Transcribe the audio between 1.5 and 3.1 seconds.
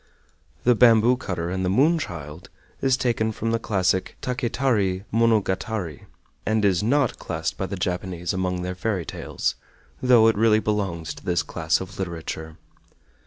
and the Moon child" is